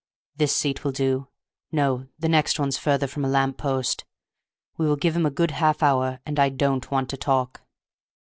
"This 0.35 0.51
seat 0.55 0.83
will 0.83 0.91
do; 0.93 1.27
no, 1.71 2.07
the 2.17 2.27
next 2.27 2.57
one's 2.59 2.75
further 2.75 3.05
from 3.05 3.23
a 3.23 3.29
lamp 3.29 3.59
post. 3.59 4.03
We 4.75 4.87
will 4.87 4.95
give 4.95 5.15
him 5.15 5.27
a 5.27 5.29
good 5.29 5.51
half 5.51 5.83
hour, 5.83 6.21
and 6.25 6.39
I 6.39 6.49
don't 6.49 6.89
want 6.89 7.07
to 7.11 7.17
talk." 7.17 7.61